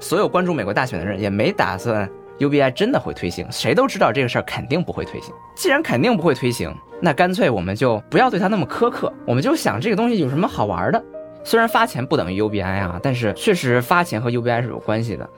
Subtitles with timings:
[0.00, 5.32] 所有关注美国大选的人也没打算 UBI 真的会推行，谁都知道这个事儿肯定不会推行。
[5.54, 11.04] 既然肯定不会推行，那干脆我们就不要对它那么苛刻，我们就想这个东西有什么好玩的。
[11.44, 15.28] 虽然发钱不等于 UBI 啊，但是确实发钱和 UBI 是有关系的。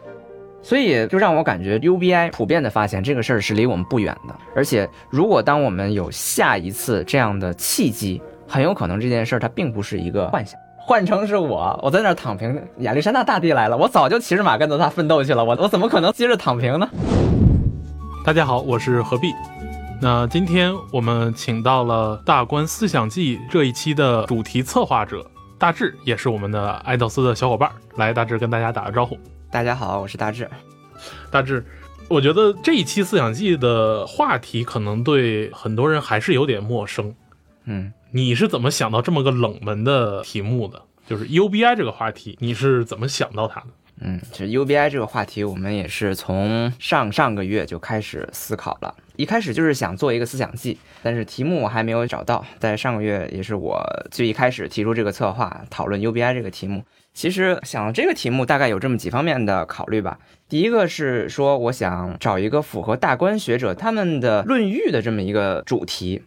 [0.62, 4.34] 所以就让我感觉 UBI 普遍的发钱这个事儿是离我们不远的。
[4.54, 10.56] 而且如果当我们有下一次这样的契机，很有可能这件事儿它并不是一个幻想。
[10.84, 16.88] 换成是我，我在那儿躺平，亚历山大大帝来了，我早就骑着马跟着他奋斗去了，我我怎么可能接着躺平呢？
[18.24, 19.32] 大家好，我是何必。
[20.00, 25.24] 那今天我们请到了《大观思想记》这一期的主题策划者
[25.56, 27.70] 大志，也是我们的爱豆斯的小伙伴。
[27.94, 29.16] 来，大志跟大家打个招呼。
[29.52, 30.50] 大家好，我是大志。
[31.30, 31.64] 大志，
[32.08, 37.14] 我觉得这一期《思想记》的话题可能对很多人还是有点陌生。
[37.66, 37.92] 嗯。
[38.14, 40.82] 你是怎么想到这么个冷门的题目的？
[41.06, 43.66] 就是 UBI 这个话题，你是怎么想到它的？
[44.04, 48.94] 嗯，其实 UBI 这个话题，我们也是从上上个月就开始思考了。
[49.16, 52.44] 一开始就是想做一个思想记，但是题目我还没有找到。
[52.58, 56.82] 在上个月，也是我最一开始提出这个策划，讨论 UBI 这个题目。
[57.14, 60.18] 其实想这个题目，大概有这么几方面的考虑吧。
[60.48, 66.22] 第一个是说，我想找一个符合大观学者他们的论域的这么一个主题。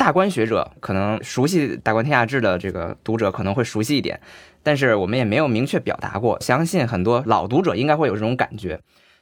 [0.00, 4.18] 大观学者可能熟悉《大观天下志》的这个读者可能会熟悉一点，
[4.62, 6.40] 但是我们也没有明确表达过。
[6.40, 8.80] 相信很多老读者应该会有这种感觉。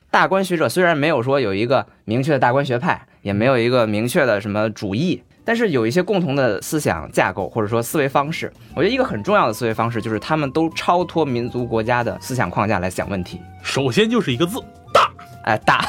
[0.09, 8.53] 大观学者虽然没有说有一个明确的大观学派，也没有一个明确的什么主义，但是有一些共同的思想架构或者说思维方式。
[8.77, 13.41] 我觉得一个很重要的思维方式就是他们都超脱民族国家的思想框架来想问题。
[13.65, 14.61] 首先就是一个字
[14.95, 15.11] 大，
[15.43, 15.85] 哎大。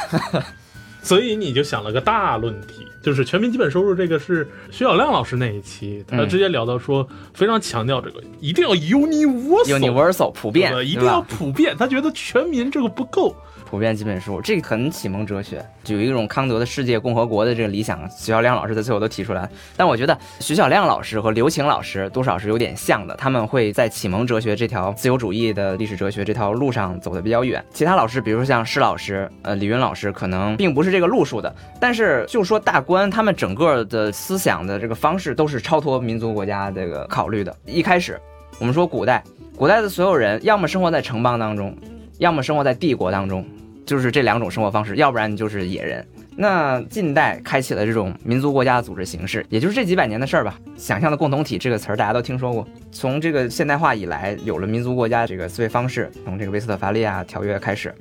[1.00, 13.34] 所以你就想了个大论题，就是全民基本收入这个是徐小亮老师那一期，他直接聊到说，非常强调这个一定要 universal 普遍，一定要普遍，他觉得全民这个不够。
[13.70, 18.00] 普遍基本数，这很启蒙哲学，就有一种康德的世界共和国的这个理想。
[18.10, 27.64] 徐小亮老师在最后都提出来但我觉得徐小亮老师和刘擎老师多少是有点像的，他们会在启蒙哲学这条自由主义的历史哲学这条路上走得比较远。
[27.72, 31.54] 其他老师，比如说像施老师、呃李云老师，可能并不是这个路数的。
[31.78, 37.54] 但是就说大观，他们整个的思想的这个方式都是超脱民族国家这个考虑的。
[37.66, 38.20] 一开始
[38.58, 39.22] 我们说古代，
[39.56, 41.76] 古代的所有人要么生活在城邦当中，
[42.18, 43.44] 要么生活在帝国当中。
[43.90, 46.06] 就是这两种生活方式，要不然你就是野人。
[46.36, 50.56] 那近代开启了这种民族国家的组织形式，也就是这几百年的事儿吧。
[50.76, 52.64] 想象的共同体这个词儿大家都听说过。
[52.92, 57.92] 从这个现代化以来，有了民族国家这个思维方式，从这个威斯特伐利亚条约开始。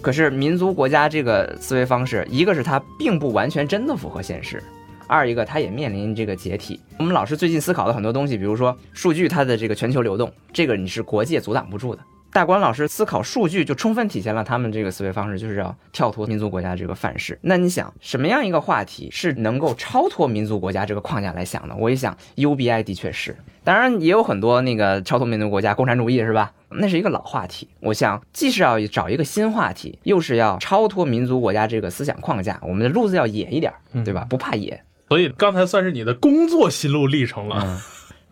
[0.00, 4.62] 可是民族国家这个思维方式，一个是它并不完全真的符合现实，
[5.06, 6.80] 二一个它也面临这个解体。
[6.98, 12.00] 我们老师最近思考的很多东西，比如说数据它的这个全球流动，这个你是国界阻挡不住的。
[12.34, 17.38] 大关老师思考数据，就充分体现了他们这个思维方式，就是要跳脱民族国家这个范式。
[17.42, 21.76] 那你想，什么样一个话题是能够超脱民族国家这个框架来想的？
[21.76, 26.52] 我一想，UBI 的确是，当然也有很多那个超脱民族国家，共产主义是吧？
[26.70, 27.68] 那是一个老话题。
[27.78, 33.72] 我想，既是要找一个新话题，又是要超脱民族国家这个思想框架，我们的路子要野一点，
[34.04, 34.26] 对吧？
[34.28, 34.82] 不怕野。
[35.08, 37.80] 所以刚才算是你的工作心路历程了。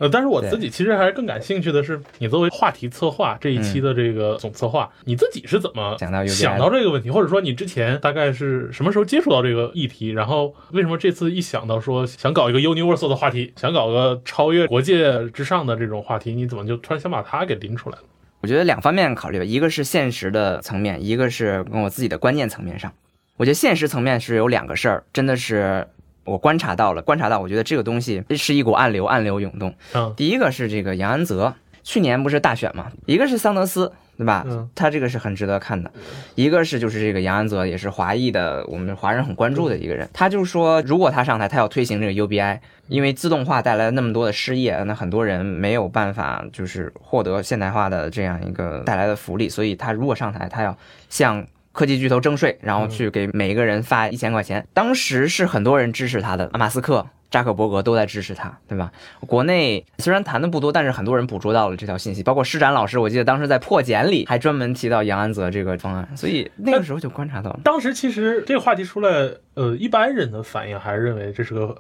[0.03, 10.09] 呃，但是我自己其实还是更感兴趣的是，你作为话题策划这一期的这个总策划，你自己是怎么想到想到这个问题，或者说你之前大概是什么时候接触到这个议题？
[10.09, 18.03] 然后为什么这次一想到说想搞一个 universal 的话题，想搞个超越国界之上的这种话题，你怎么就突然想把它给拎出来了？
[18.41, 22.93] 我觉得两方面考虑吧，一个是现实的层面，一个是跟我自己的观念层面上。
[23.37, 25.87] 我觉得现实层面是有两个事儿，真的是。
[26.25, 29.75] 我观察到了，观察到，我觉得这个东西是一股暗流，暗流涌动。
[29.95, 34.45] 嗯，第一个是这个杨安泽，去年不是大选嘛，一个是桑德斯，对吧？
[34.47, 35.91] 嗯，他这个是很值得看的。
[36.37, 40.09] 一个是就是这个杨安泽，也是华裔的，我们华人很关注的一个人。
[40.13, 50.77] 他就说，如果他上台，他要推行这个 UBI，因为自动化带来了那么多的失业，那很多人没有办法就是获得现代化的这样一个带来的福利，所以他如果上台，他要
[51.09, 51.45] 向。
[51.73, 54.67] 科技巨头征税，然后去给每一个人发一千块钱。
[54.73, 58.93] 当时是很多人支持他的，马斯克、扎克伯格都在支持他，对吧？
[59.21, 67.61] 国内虽然谈的不多，但是很多人捕捉到了这条信息，包括施展老师，我记得当时在破茧里还专门提到杨安泽这个方案，所以那个时候就观察到了。
[67.65, 71.75] 当时其实这个话题出来，呃，一般人的反应还是认为这是个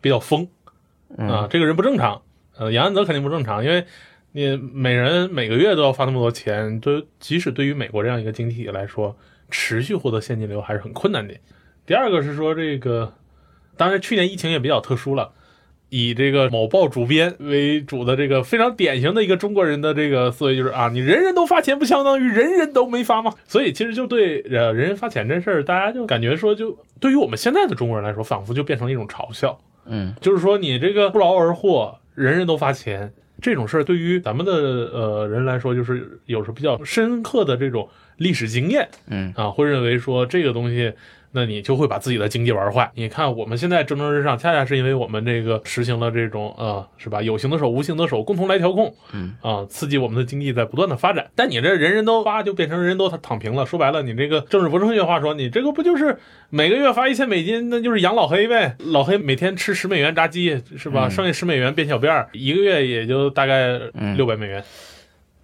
[0.00, 0.48] 比较疯
[1.16, 2.20] 啊，这个人不正常。
[2.56, 3.86] 呃，杨安泽肯定不正常，因为
[4.38, 9.16] 你每人每个月都要发那么多钱，就即使对于美国这样一个经济体来说。
[9.50, 11.32] 持续获得现金流还是很困难的。
[11.86, 13.14] 第二个是说这个，
[13.78, 15.32] 当然去年疫情也比较特殊了，
[15.88, 23.32] 以这个某报主编为主的这个非常典型的一个中国人的这个思维，就是啊，你人人都发钱，不相当于人人都没发吗？
[23.46, 29.58] 所以其实就对呃人人发钱这事儿，大家就感觉说，就对于我们现在的中国人来说，仿佛就变成了一种嘲笑。
[29.86, 38.88] 嗯，就是说你这个不劳而获，人人都发钱这种事儿，对于咱们的呃人来说，就是有着比较深刻的这种历史经验。
[39.08, 40.92] 嗯啊，会认为说这个东西。
[41.32, 42.90] 那你就会把自己的经济玩坏。
[42.94, 47.20] 你看我们现在蒸蒸日上，恰恰是因为我们这个实行了这种呃，是吧？
[47.20, 51.30] 有形的手、无形的手共同来调控，嗯啊，刺激我们的经济在不断的发展。
[51.34, 53.66] 但你这人人都发，就变成人人都躺平了。
[53.66, 56.18] 说白了，你这个政治不正确话说，你这个不就是
[56.50, 58.76] 每个月发一千美金，那就是养老黑呗？
[58.78, 61.08] 老黑每天吃十美元炸鸡，是吧？
[61.08, 64.62] 嗯剩下十美元变小辫儿，一个月也就大概嗯六百美元。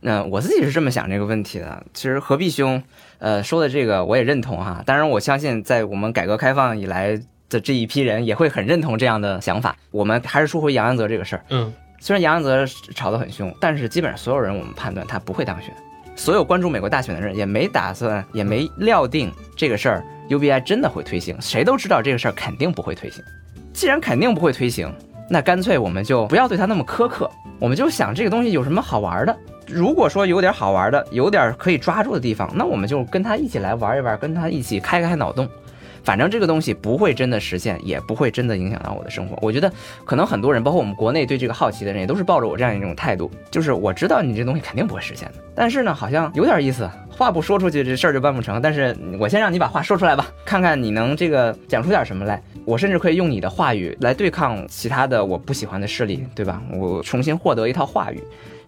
[0.01, 1.83] 那我自己是这么想这个问题的。
[1.95, 2.83] 其实何必兄，
[3.19, 4.83] 呃，说的这个我也认同哈。
[4.85, 9.77] 当然，我相信在我们改革开放以来的这一批人也会很认同这样的想法。
[9.91, 15.73] 我们还是说回杨安泽这个事儿，嗯虽然杨安泽吵得很凶，但是基本上所有人我们判断他不会当选。
[16.17, 21.37] 所有关注美国大选的人也没打算，也没料定这个事儿 UBI 真的会推行。
[21.41, 23.25] 谁都知道这个事儿肯定不会推行。
[23.73, 24.95] 既然肯定不会推行，
[25.29, 27.29] 那干脆我们就不要对他那么苛刻，
[27.59, 29.37] 我们就想这个东西有什么好玩的。
[29.67, 35.49] 如果说有点好玩的，有点可以抓住的地方，那我们就跟他一起来玩一玩，跟他一起开开脑洞。
[36.03, 39.39] 反正这个东西不会真的实现，也不会真的影响到我的生活。
[39.41, 39.73] 我觉得
[40.05, 48.61] 可能很多人，包括我们国内对这个好奇的人，也都是抱着我这样一种态度，就是我知道你这东西肯定不会实现的，但是呢，好像有点意思，话不说出去，这事儿就办不成。
[48.61, 52.39] 但是我先让你把话说出来吧，看看你能这个讲出点什么来。
[52.67, 56.61] 我甚至可以用你的话语来对抗其他的我不喜欢的势力，对吧？
[56.75, 58.23] 我重新获得一套话语，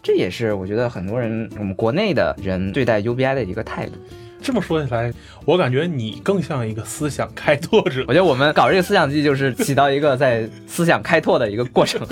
[0.07, 3.95] 这也是我觉得很多人我们国内的人对待 UBI 的一个态度。
[4.41, 5.13] 这么说起来，
[5.45, 12.07] 我感觉你更像一个思想开拓者我觉得我们搞这个思想季就是起到一个在思想开拓的一个过程。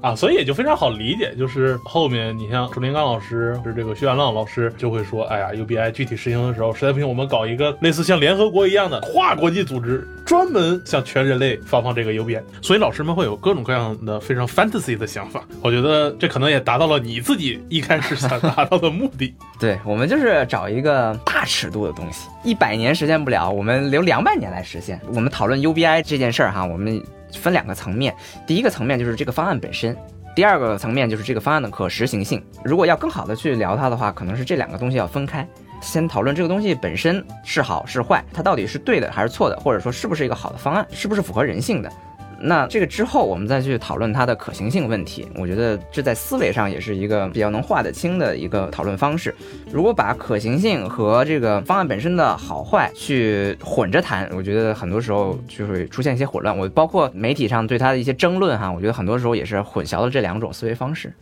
[0.00, 1.34] 啊，所以也就非常好理解。
[1.36, 12.42] 就是后面你像朱林刚老师，是这个徐元浪老师就会说，哎呀，UBI 具体实行的时候，实在不行，我们搞一个类似像联合国一样的跨国际组织，专门向全人类发放这个 UBI。
[12.62, 15.42] 所以老师们会有各种各样的非常 fantasy 的想法。
[15.62, 19.34] 我觉得这可能也达到了你自己一开始想达到的目的。
[19.58, 25.00] 对我们就是找一个大尺度的东西，一百年实现不了，我们留两百年来实现。
[25.12, 27.02] 我们讨论 UBI 这件事儿哈，我们
[27.32, 28.14] 分两个层面，
[28.46, 29.96] 第一个层面就是这个方案本身。
[30.34, 32.40] 第二个层面就是这个方案的可实行性。
[32.64, 35.46] 如果要更好的去聊它的话，可能是这两个东西要分开。
[35.80, 41.92] 先讨论这个东西本身是好是坏，它到底是对的还是错的，或者说是不是一个好的方案，是不是符合人性的。
[42.40, 45.26] 那这个之后，我们再去讨论它的可行性问题。
[45.34, 49.34] 我觉得这在思维上也是一个比较能划得清的一个讨论方式。
[49.72, 56.56] 如果把可行性和这个方案本身的好坏去混着谈，我觉得很多时候就会出现一些混乱。
[56.56, 61.12] 我包括媒体上对它的一些争论哈，我觉得很多时候也是混淆了这两种思维方式。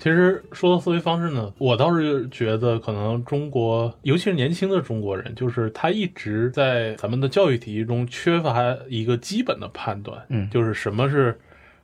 [0.00, 11.38] 其实说到思维方式呢，我倒是觉得可能中国，尤其是年轻的中国人，就是他一直在咱们的教育体系中缺乏一个基本的判断，嗯就是什么是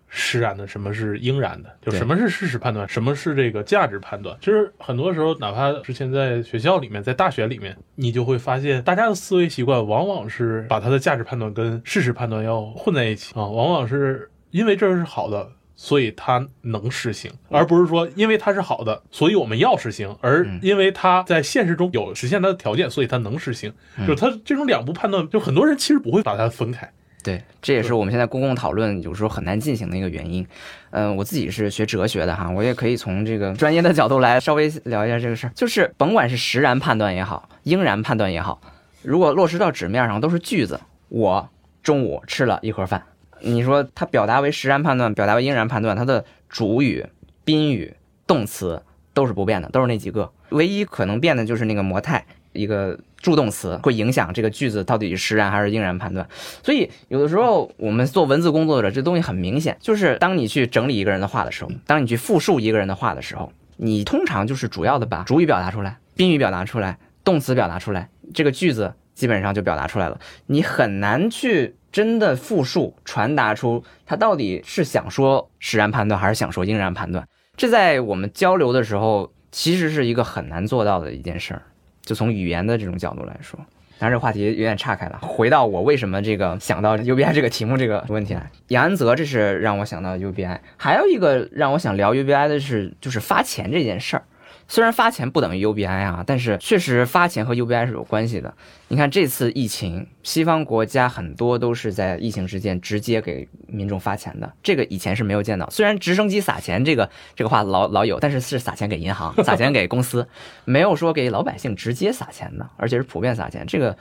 [0.09, 4.35] 实然的，什么是应然的，就什么是事实判断，什么是这个价值判断。
[4.41, 15.51] 其实很多时候，哪怕之前在学校里面，在大学里面，你就会发现，大家的思维习惯往往是把他的价值判断跟事实判断要混在一起啊，往往是因为这是好的。
[15.77, 23.73] 所以它能实行，而不是说因为它是好的，所以我们要实行，而因为它在现实中有实现它的条件，所以它能实行。
[23.99, 26.91] 就是它这种两步判断，就很多人其实不会把它分开。
[27.23, 30.47] 对，这也是我们现在公共讨论有时候很难进行的一个原因。
[30.91, 35.51] 嗯、我自己是学哲学的哈，我也可以从这个专业的角度来稍微聊一下这个事儿。
[35.55, 38.61] 就是甭管是实然判断也好，应然判断也好，
[39.03, 41.49] 如果落实到纸面上都是句子，我
[41.83, 43.03] 中午吃了一盒饭，
[43.47, 47.07] 你说它表达为实然判断，表达为应然判断，它的主语、
[47.45, 47.95] 宾语、
[48.27, 48.83] 动词
[49.15, 52.27] 都是不变的，都是那几个，唯一可能变的就是那个模态。
[52.53, 56.27] 一个助动词会影响这个句子到底是实然还是应然判断，
[56.63, 70.19] 所以有的时候我们做文字工作者，这东西很明显，就是当你去整理一个人的话的时候，当你去复述一个人的话的时候，你通常就是主要的把主语表达出来，宾语表达出来，动词表达出来，这个句子基本上就表达出来了。
[70.47, 77.27] 你很难去真的复述传达出他到底是想说实然判断还是想说应然判断。
[77.57, 81.63] 这在我们交流的时候，其实是一个很难做到的一件事儿。
[82.03, 83.59] 就从语言的这种角度来说，
[83.99, 85.19] 当然这话题有点岔开了。
[85.23, 94.25] 回到我为什么这个想到 UBI 这个题目这个问题来，杨安泽这是让我想到 UBI，还有一个让我想聊 UBI 的是就是发钱这件事儿。
[94.69, 98.53] 虽然发钱不等于 UBI 啊，但是确实发钱和 UBI 是有关系的。
[98.89, 105.69] 你看这次疫情，西方国家很多都是在疫情之间直接给民众发钱的，这个以前是没有见到。
[105.71, 110.27] 虽然直升机撒钱这个这个话老老有，但是是撒钱给银行，撒钱给公司，
[110.65, 113.65] 没有说给老百姓直接撒钱的，而且是普遍撒钱。
[113.67, 113.97] 这个。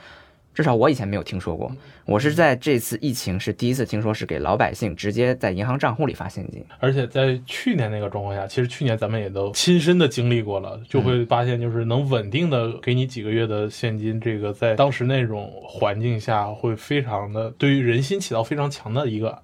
[0.56, 1.70] 至少我以前没有听说过，
[2.06, 19.38] 我是在这次疫情是第一次听说是给老百姓直接在银行账户里发现金，而且在去年那个状况下，其实去年咱们也都亲身的经历过了，就会发现就是能稳定的给你几个月的现金，这个在当时那种环境下会非常的对于人心起到非常强的一个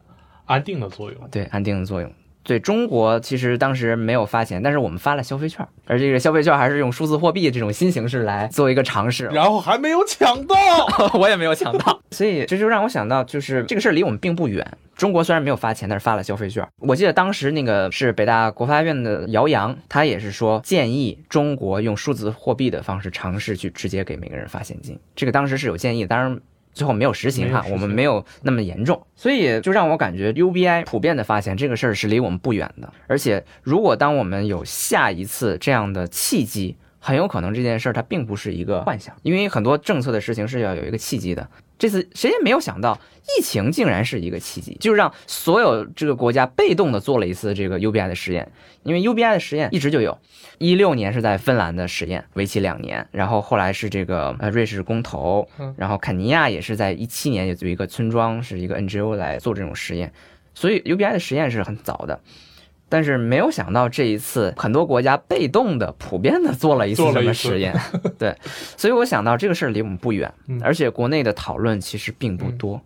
[0.47, 2.11] 安定的作用，对安定的作用。
[2.42, 10.56] 对中国其实当时没有发钱，但是我们发了消费券，而这个消费券还是用数字货币这种新形式来做一个尝试，然后还没有抢到，
[11.14, 14.66] 我也没有抢到，所以这就让我想到，就是这个事儿离我们并不远。
[14.94, 16.64] 中国虽然没有发钱，但是发了消费券。
[16.78, 26.40] 我记得当时那个是北大国发院的姚洋，他也是说建议中国用数字货币的方式尝试去直接给每个人发现金，这个当时是有建议，当然。
[26.73, 32.93] 最后没有实行哈，我们没有那么严重，所以就让我感觉 UBI 普遍的发现这个事儿是离我们不远的。
[33.07, 41.49] 而且，如果当我们有下一次这样的契机，很有可能这件事儿它并不是一个幻想，因为很多政策的事情是要有一个契机的。
[41.82, 42.96] 这次谁也没有想到，
[43.36, 48.52] 疫情竟然是一个契机，就让所有这个国家被动的做了一次这个 UBI 的实验。
[48.84, 50.16] 因为 UBI 的实验一直就有，
[50.58, 60.12] 一六年是在芬兰的实验，为期两年，然后后来是这个呃瑞士公投，然后肯尼亚也是在一七年有一个村庄是一个 NGO 来做这种实验，
[60.54, 62.20] 所以 UBI 的实验是很早的。
[62.92, 67.75] 但是没有想到这一次，很多国家被动的、普遍的做了一次什么实验，
[68.18, 68.37] 对，
[68.76, 70.30] 所以我想到这个事儿离我们不远，
[70.61, 72.78] 而且国内的讨论其实并不多。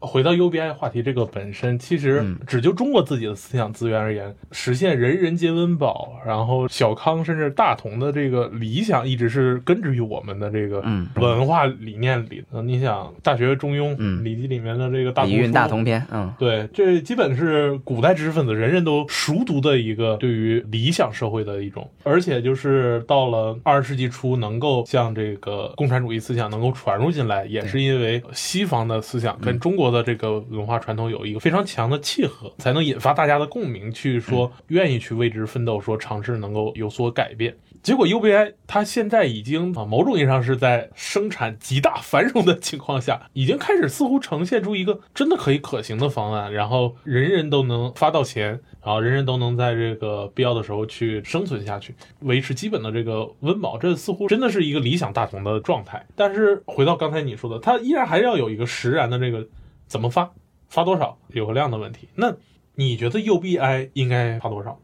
[0.00, 10.84] 回到 UBI 话题，这个本身其实只就中国自己的思想资源而言，实现人人皆温饱，然后小康甚至大同的这个理想，一直是根植于我们的这个
[11.14, 12.44] 文化理念里。
[12.52, 29.85] 嗯，你想《大学》《中庸》《礼记》里面的这个《礼运大同篇》，嗯，对，这基本是古代知识分子人人都熟读的一个对于理想社会的一种，而且就是到了二十世纪初，能够像这个共产主义思想能够传入进来，也是因为西方的思想跟中国。
[29.90, 37.56] 的这个文化传统有一个非常强的契合，才能引发大家的共鸣，去说愿意去为之奋斗，说尝试能够有所改变。
[37.82, 56.04] 结果 UBI 它现在已经啊，某种意义上是在生产极大繁荣的情况下，已经开始似乎呈现出一个真的可以可行的方案，然后人人都能发到钱，然后人人都能在这个必要的时候去生存下去，维持基本的这个温饱，这似乎真的是一个理想大同的状态。
[56.16, 59.46] 但是回到刚才你说的，它依然还是要有一个实然的这个。
[59.86, 60.30] 怎么发？
[60.68, 61.16] 发多少？
[61.28, 62.08] 有个量的问题。
[62.14, 62.34] 那
[62.74, 64.78] 你觉得 UBI 应该发多少？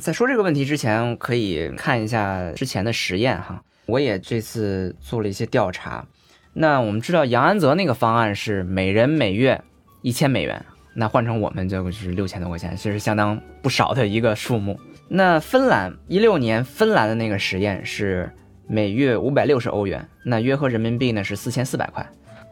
[0.00, 3.62] 在说这个问题之前，可以看一下之前的实验哈。
[3.86, 6.06] 我也这次做了一些调查。
[6.52, 9.62] 那我们知道杨安泽那个方案是每人每月
[10.02, 14.78] 一千美元，那换成我们就是六千多块钱，其实相当不少的一个数目。
[15.08, 18.32] 那芬兰一六年芬兰的那个实验是
[18.66, 22.08] 每月五百六十欧元，那约合人民币呢是四千四百块。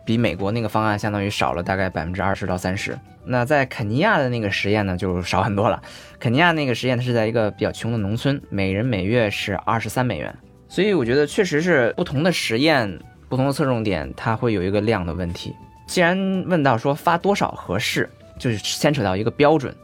[0.08, 2.98] 比美国那个方案相当于少了大概百分之二十到三十。
[3.26, 5.82] 那在肯尼亚的那个实验呢，就少很多了。
[6.18, 10.34] 肯尼亚那个实验它是在一个比较穷的农村，每人每月是二十三美元。
[10.66, 12.98] 所以我觉得确实是不同的实验、
[13.28, 15.54] 不同的侧重点，它会有一个量的问题。
[15.86, 19.76] 既然问到说发多少合适，就是牵扯到一个标准，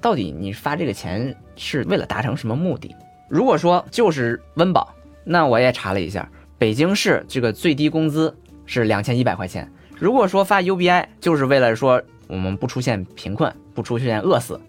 [0.00, 2.94] 到底你发这个钱是为了达成什么目的？
[3.28, 8.32] 如果说就是温饱，那我也查了一下，北京市这个最低工资。
[8.66, 9.70] 是两千一百块钱。
[9.98, 14.60] 如果说发 UBI 就是为了说我们不出现贫困，不出现饿死，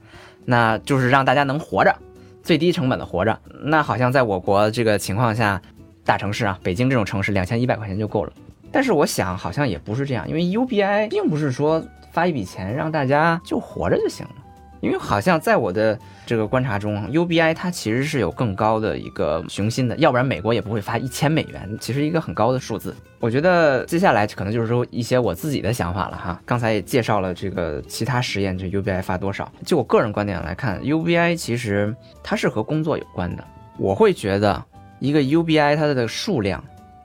[0.45, 1.95] 那就是让大家能活着，
[2.43, 3.39] 最低成本的活着。
[3.63, 5.62] 那好像在我国这个情况下，
[6.05, 8.33] 大城市啊，北京这种城市，两千一百块钱就够了。
[8.71, 14.35] 但是我想好像也不是这样，因为 UBI 并不是说发一笔钱让大家就活着就行了。
[14.84, 22.94] 因为好像在我的这个观察中，UBI 它其实是有更高的一个雄心的，要不然美国也不会发一千美元，其实一个很高的数字。
[23.22, 26.42] 我觉得接下来可能就是说一些我自己的想法了哈。
[26.46, 29.50] 刚才也介绍了这个其他实验，这 UBI 发多少？
[29.66, 33.44] 就我个人观点来看，UBI 其实它是和工作有关的。
[33.78, 34.62] 我会觉得
[35.00, 36.62] 一个 UBI 它的数量，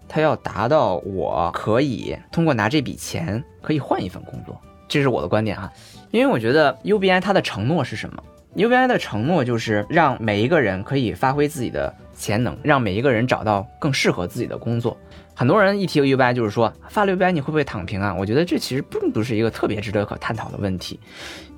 [0.09, 5.71] 它要达到我可以通过拿这笔钱可以换一份工作，这是我的观点哈。
[6.11, 8.23] 因为我觉得 UBI 它的承诺是什么
[8.57, 14.97] ？UBI 的承诺就是让每一个人可以发挥自己的潜能，让每一个人找到更适合自己的工作。
[15.35, 18.13] 很多人一提 UBI 就是说发 UBI 你会不会躺平啊？
[18.13, 20.99] 我觉得这其实并不是一个特别值得可探讨的问题，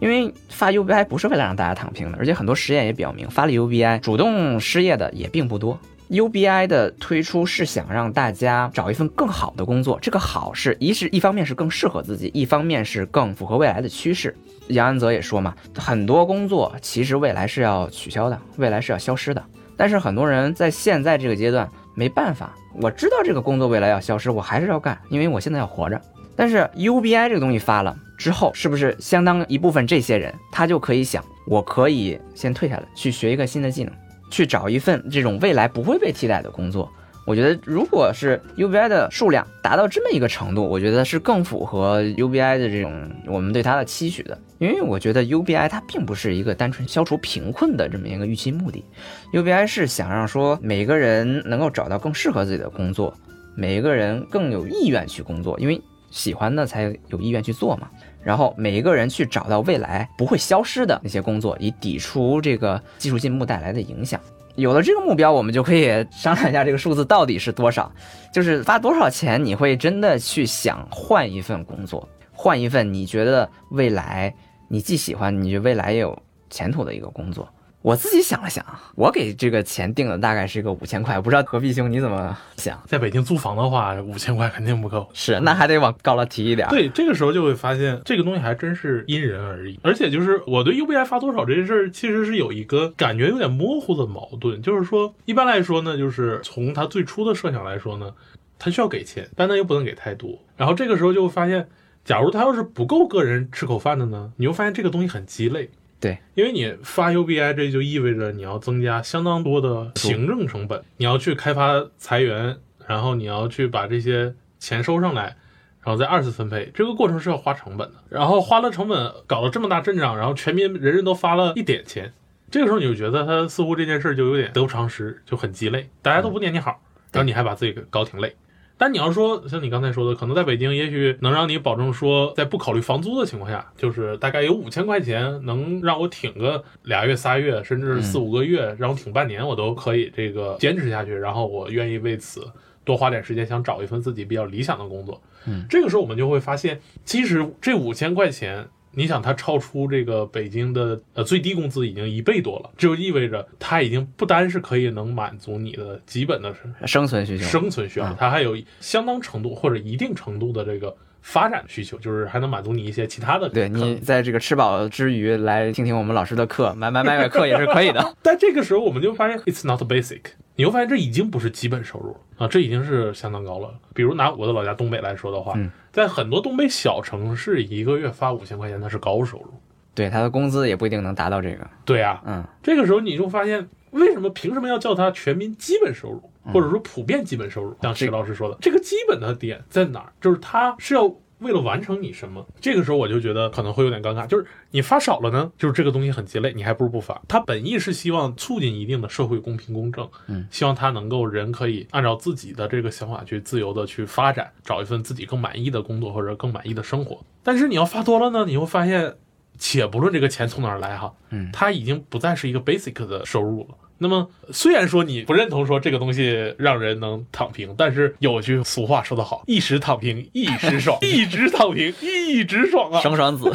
[0.00, 5.78] 因为发 UBI 不是为了让大家躺平的，而且很多实验也表明发了 UBI 主动失业的也并不多。
[6.10, 14.36] UBI 的推出是想让大家找一份更好的工作，这个好是一是一方面是更适合自己，一方面是更符合未来的趋势。
[14.70, 19.40] 杨安泽也说嘛，很多工作其实未来是要取消的，未来是要消失的。
[19.76, 26.00] 但是很多人在现在这个阶段没办法，我知道这个工作未来要消失，我还是要干，因为我现在要活着。
[26.34, 33.92] 但是 UBI 这个东西发了之后，是不是相当一部分这些人他就可以想，我可以先退下来去学一个新的技能？
[34.30, 36.90] 去找一份这种未来不会被替代的工作，
[37.26, 44.38] 我觉得如果是 UBI 的数量达到这么一个程度，我觉得是更符合 UBI 的这种我们对它的期许的。
[44.58, 48.84] 因为我觉得 UBI 它并不是一个单纯消除贫困的这么一个预期目的
[49.32, 53.14] ，UBI 是想让说每个人能够找到更适合自己的工作，
[53.54, 55.80] 每一个人更有意愿去工作，因为
[56.10, 57.88] 喜欢的才有意愿去做嘛。
[58.22, 64.20] 然后每一个人去找到未来不会消失的那些工作，以抵除这个技术进步带来的影响。
[64.56, 67.90] 有了这个目标，我们就可以商量一下这个数字到底是多少，
[68.32, 74.34] 就是发多少钱，你会真的去想换一份工作，换一份你觉得未来
[74.68, 77.48] 你既喜欢，你觉得未来也有前途的一个工作。
[77.82, 78.62] 我自己想了想，
[78.94, 82.78] 我给这个钱定的大概是一个五千块，不知道何必兄你怎么想？
[82.86, 86.68] 在北京租房的话，五千块肯定不够，是那还得往高了提一点。
[86.68, 89.80] 对，这个时候就会发现这个东西还真是因人而异。
[89.82, 94.60] 而且就是我对 UBI 发多少这件事儿，其实是有一个感觉有点模糊的矛盾。
[94.60, 98.12] 就是说，一般来说呢，就是从他最初的设想来说呢，
[98.58, 100.38] 他需要给钱，但他又不能给太多。
[100.54, 101.66] 然后这个时候就会发现，
[102.04, 105.70] 假如他要是不够个人吃口饭的呢，你又发现这个东西很鸡肋。
[106.00, 115.36] 对，因为你发 UBI，这就意味着你要增加相当多的行政成本，你要去开发裁员，然后你要去把这些钱收上来，
[115.82, 117.96] 然后再二次分配，这个过程是要花成本的。
[118.08, 122.10] 然后花了成本，搞了这么大阵仗，然后全民人人都发了一点钱，
[122.50, 126.80] 这个时候你就觉得他似乎这件事就有点得不偿失，就很鸡肋，大家都不念你好，
[127.12, 128.34] 然后你还把自己给搞挺累。
[128.80, 141.14] 但你要说像你刚才说的，可能在北京，也许能让你保证说，在不考虑房租的情况下，就是大概有五千块钱能让我挺个俩月、仨月，甚至四五个月，让我挺半年，我都可以这个坚持下去。
[141.14, 142.42] 然后我愿意为此
[142.82, 145.20] 多花点时间，想找一份自己比较理想的工作。
[145.46, 148.66] 嗯，这个时候我们就会发现，其实这五千块钱。
[148.92, 156.52] 你想，它超出这个北京的呃最低工资已经一倍多了，这就意味着它已经不单是可以能满足你的基本的
[156.86, 163.48] 生存需求，生存需要，它还有相当程度或者一定程度的这个发展需求，就是还能满足你一些其他的。
[163.48, 168.12] 对你在这个吃饱之余来听听我们老师的课，买买买买课也是可以的。
[168.22, 170.20] 但这个时候我们就发现，it's not basic。
[170.56, 173.72] 你会发现这已经不是基本收入啊，这已经是相当高了。
[173.94, 175.54] 比如拿我的老家东北来说的话，
[175.90, 179.54] 在很多东北小城市，一个月发五千块钱那是高收入。
[179.94, 181.66] 对，他的工资也不一定能达到这个。
[181.84, 187.76] 对啊，嗯，这个时候你就发现，为什么凭什么要叫它全民基本收入，或者说普遍基本收入？
[187.82, 190.12] 像石老师说的，这个基本的点在哪儿？
[190.20, 191.14] 就是它是要。
[191.40, 194.26] 为了完成你什么，这个时候我就觉得可能会有点尴尬。
[194.26, 197.18] 就是你发少了呢，就是这个东西很鸡肋，你还不如不发。
[197.26, 207.18] 它本意是希望促进一定的社会公平公正，嗯，希望它能够人可以按照自己的这个想法去自由的去发展，找一份自己更满意的工作或者更满意的生活。
[207.42, 209.16] 但是你要发多了呢，你会发现，
[209.56, 213.74] 且不论这个钱从哪儿来哈，嗯，它已经不再是一个 basic 的收入了。
[214.02, 223.52] 那么，虽然说你不认同说这个东西让人能躺平，但是有句俗话说得好，一时躺平一时爽，一直躺平一直爽啊，爽爽子。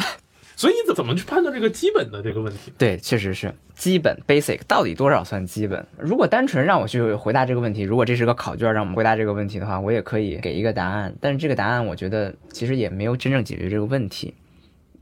[0.54, 2.72] 所以你怎么去判断这个基本的这个问题？
[2.78, 5.84] 对，确实是基本 basic 到底多少算基本？
[5.98, 11.12] 如果单纯让我去回答这个问题，如果这是个考卷让我们回答这个问题的话，我也可以给一个答案。
[11.20, 14.32] 但是这个答案我觉得其实也没有真正解决这个问题。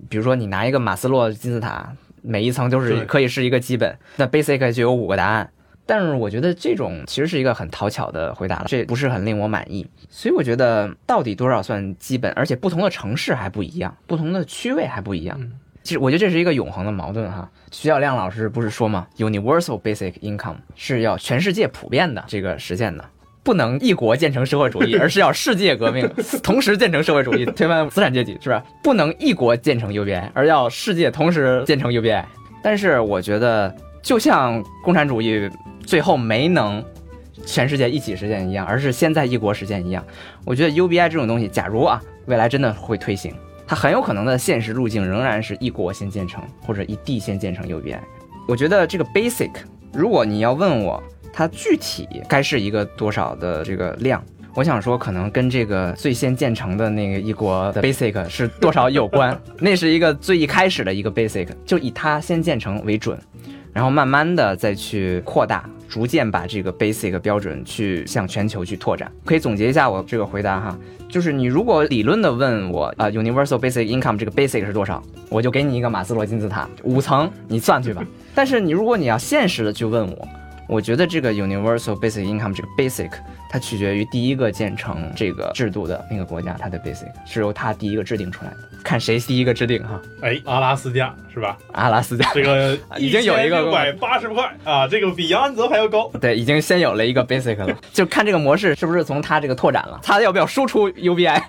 [0.09, 1.95] 比如说你拿一个马斯洛金字塔。
[2.25, 5.53] 每一层都是可以是一个基本，那 basic 就有五个答案，
[5.85, 9.87] 但是我觉得这种其实是一个很讨巧的回答了，这不是很令我满意。
[10.09, 15.39] 所以我觉得到底多少算基本，而且不同的城市还不一样，不同的区位还不一样。
[15.83, 17.51] 其实我觉得这是一个永恒的矛盾哈。
[17.71, 23.05] 徐小亮老师不是说吗？Universal basic income 是要全世界普遍的这个实现的。
[23.45, 26.11] 不能一国建成社会主义， 而是要世界革命
[26.43, 28.65] 同时建成社会主义，推翻资产阶级，是吧？
[28.83, 32.25] 不能一国建成 UBI，而要世界同时建成 UBI。
[32.63, 35.51] 但是我觉得，就像共产主义
[35.85, 36.83] 最后没能
[37.45, 40.03] 全世界一起实现一样，而是先在一国实现一样，
[40.47, 43.35] 我觉得 UBI 这种东西，假如啊未来真的会推行，
[43.67, 47.99] 它很有可能的现实路径仍然是一国先建成，或者一地先建成 UBI。
[48.49, 49.51] 我觉得这个 basic，
[49.93, 51.03] 如果你要问我。
[51.35, 54.23] 它具体该是一个多少的这个量？
[54.55, 59.37] 我想说，可能跟这个最先建成的那个一国的 basic 是多少有关。
[59.59, 63.19] 那是一个最一开始的一个 basic，就以它先建成为准，
[63.73, 69.11] 然后慢慢的再去扩大，逐渐把这个 basic 标准去向全球去拓展。
[69.25, 78.05] 可以总结一下我这个回答哈，就是你如果理论的问我啊，universal basic income 这个 basic 是多少，我就给你一个马斯洛金字塔五层，你算去吧。
[78.37, 80.29] 但是你如果你要现实的去问我。
[80.67, 83.11] 我觉得这个 universal basic income 这个 basic，
[83.51, 90.01] 它取决于第一个建成这个制度的那个国家，它的 basic 是由它第一个制定出来的，看谁第一个制定哈。
[90.23, 91.59] 哎，阿拉斯加是吧？
[91.73, 96.11] 阿拉斯加这个 已经有一个六百八十块啊，这个比杨安泽还要高。
[96.21, 101.43] 对，已经先有了一个 basic 了，就看这个模式是不是从它这个拓展了，它要不要输出 UBI。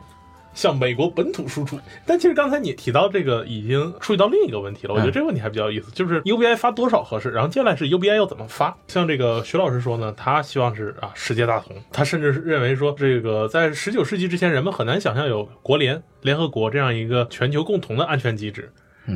[0.56, 8.76] 向美国本土输出，但其实刚才你提到这个已经触及到另一个问题了，我觉得这个问题还比较有意思，就是 UBI 发多少合适，然后接下来是 UBI 要怎么发。
[8.88, 18.72] 像这个徐老师说呢，他希望是啊世界大同，他甚至是认为说这个在十九世纪之前，人们很难想象有国联、联合国这样一个全球共同的安全机制。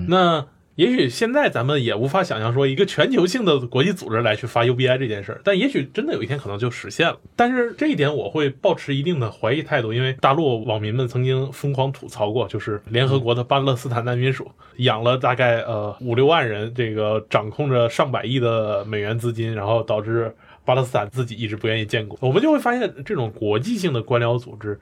[0.07, 0.45] 那
[0.79, 7.19] 也许现在咱们也无法想象说一个全球性的国际组织来去发 UBI 这件事儿，但也许真的有一天可能就实现了。
[7.35, 22.17] 但是这一点我会保持一定的怀疑态度，因为大陆网民们曾经疯狂吐槽过，就是联合国的巴勒斯坦难民署养了大概呃五六万人，这个掌控着上百亿的美元资金，然后导致巴勒斯坦自己一直不愿意建国。
[22.21, 24.79] 我们就会发现这种国际性的官僚组织。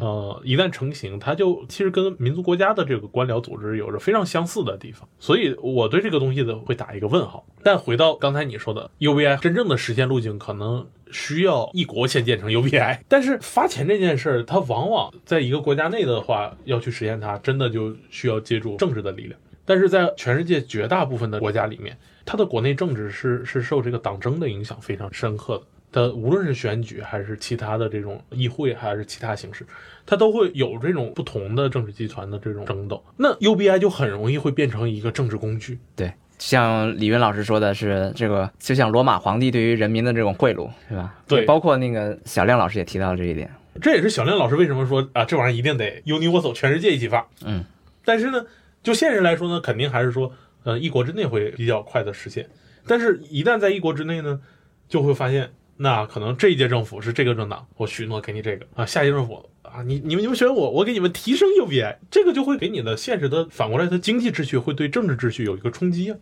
[0.00, 7.46] 呃，一旦成型，它就其实跟民族国家的这个官僚组织有着非常相似的地方，所以我对这个东西的会打一个问号。
[7.62, 19.38] 但回到刚才你说的 UBI 真正的实现路径，可能需要一国先建成 UBI，但是发钱这件事儿，它往往在一个国家内的话，要去实现它，真的就需要借助政治的力量。
[19.64, 25.64] 但是在全世界绝大部分的国家里面，它的国内政治是是受这个党争的影响非常深刻的。
[25.90, 29.66] 的无论是选举还是其他的这种议会还是其他形式，
[30.04, 33.02] 它都会有这种不同的政治集团的这种争斗。
[33.16, 35.78] 那 UBI 就很容易会变成一个政治工具。
[35.96, 41.14] 对，像李云老师说的是这个，就像罗马皇帝对于人民的这种贿赂，是吧？
[41.26, 43.50] 对，包括那个小亮老师也提到了这一点。
[43.80, 47.26] 这也是小亮老师为什么说啊，这玩意儿一定得 Universal 全世界一起发。
[47.44, 47.64] 嗯，
[48.04, 48.44] 但是呢，
[48.82, 50.32] 就现实来说呢，肯定还是说，
[50.64, 52.46] 呃，一国之内会比较快的实现。
[52.86, 54.40] 但是，一旦在一国之内呢，
[54.88, 55.50] 就会发现。
[55.80, 66.16] 那可能这一届政府是这个政党，我许诺给你这个啊，下届政府啊，你你们你们选我，我给你们提升 UBI，这个就会给你的现实的反过来，它经济秩序会对政治秩序有一个冲击啊，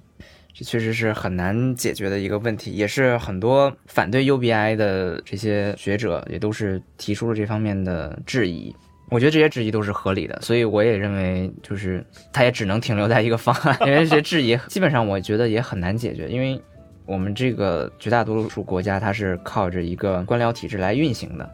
[0.53, 8.77] 这确实是很难解决的一个问题，也是很多反对 UBI 的这些学者也都是提出了这方面的质疑，
[9.11, 16.61] 我觉得这些质疑都是合理的，所以我也认为就是它也只能停留在一个方案，因为这些质疑基本上我觉得也很难解决，因为。
[17.07, 21.51] 我们这个绝大多数国家，它是靠着一个官僚体制来运行的。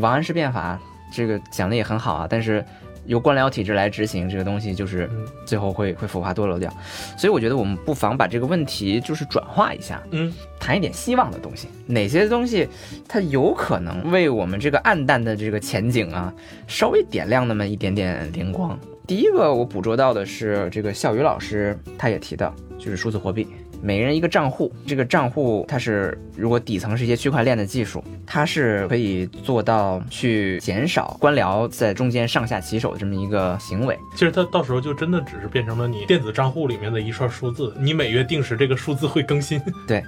[0.00, 0.80] 王安石变法
[1.12, 2.64] 这个讲的也很好啊，但是
[3.04, 5.10] 由官僚体制来执行这个东西，就是
[5.44, 6.72] 最后会会腐化堕落掉。
[7.18, 11.68] 所以我觉得我们不妨把这个问题就是转化一下，嗯，谈一点希望的东西。
[11.84, 12.68] 哪些东西
[13.08, 16.32] 它有可能为我们这个暗淡的这个前景啊，
[16.68, 18.78] 稍微点亮那么一点点灵光？
[19.04, 23.48] 第一个我捕捉到的是这个笑宇老师他也提到，就是数字货币。
[23.84, 33.98] 每人一个账户，这个账户它是如果底层是一些区块链的技术，它是可以做到去减少官僚在中间上下其手的这么一个行为。
[34.12, 39.60] 其实它到时候就真的只是变成了你电子账户里面的一串数字，你每月定时这个数字会更新。
[39.88, 40.00] 对，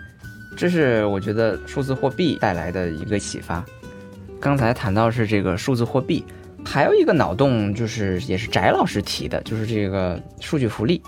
[0.56, 3.64] 这是我觉得数字货币带来的一个启发。
[4.38, 6.24] 刚才谈到是这个数字货币，
[6.64, 11.02] 还有一个脑洞就是也是翟老师提的，就是这个数据福利。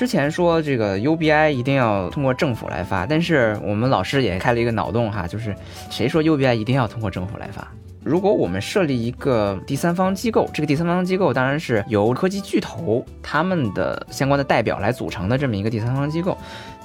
[0.00, 5.54] 之前说这个 UBI 一定要通过政府来发，但是我们老师也开了一个脑洞哈，就是
[5.90, 7.70] 谁说 UBI 一定要通过政府来发？
[8.02, 16.34] 如果我们设立一个第三方机构，这个第三方机构当然是由科技巨头他们的相关的代表来组成的这么一个第三方机构，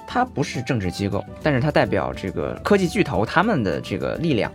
[0.05, 4.51] 它不是政治机构，但是它代表这个科技巨头他们的这个力量，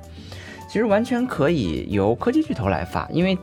[0.69, 3.39] 其实完全可以由科技巨头来发，因为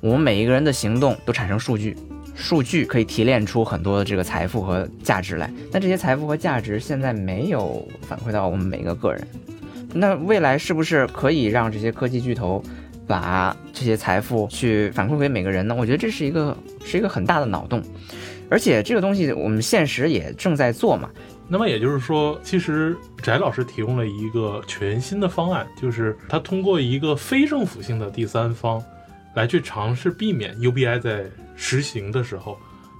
[0.00, 1.94] 我们每一个人的行动都产生数据。
[2.40, 9.26] 数据可以提炼出很多的这个财富和价值来，但这些财富和价值现在没有反馈到我们每一个个人。
[9.92, 12.62] 那未来是不是可以让这些科技巨头
[13.08, 15.74] 把这些财富去反馈给每个人呢？
[15.74, 17.82] 我觉得这是一个是一个很大的脑洞，
[18.48, 21.10] 而且这个东西我们现实也正在做嘛。
[21.48, 28.80] 那么也就是说，其实翟老师提供了一个全新的方案，就是他通过一个非政府性的第三方
[29.34, 31.24] 来去尝试避免 UBI 在。
[31.60, 32.56] 实行的时候，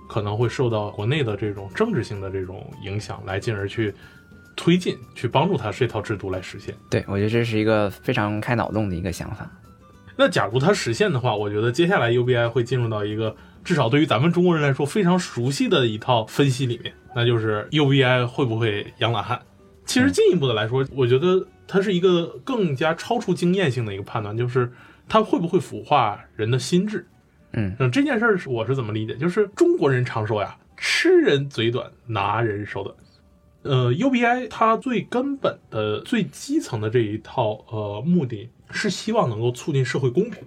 [0.09, 3.94] 可能会受到国内的这种政治性的这种影响，来进而去
[4.57, 6.75] 推进、去帮助他这套制度来实现。
[6.90, 9.49] 对，我觉得这是一个非常开脑洞的一个想法。
[10.16, 19.40] 那假如它实现的话，我觉得接下来 UBI 会进入到一个至少对于咱们中国人来说非常熟悉的一套分析里面，那就是 UBI 会不会养懒汉？
[19.87, 24.73] 其实进一步的来说，我觉得它是一个更加超出经验性的一个判断，就是
[25.09, 27.07] 它会不会腐化人的心智。
[27.53, 29.15] 嗯嗯，这件事儿我是怎么理解？
[29.17, 32.95] 就是中国人常说呀，吃人嘴短，拿人手短。
[33.63, 40.43] 呃，UBI 它最根本的、最基层的这一套呃目的是希望能够促进社会公平。